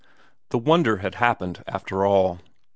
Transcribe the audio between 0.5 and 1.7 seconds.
wonder had happened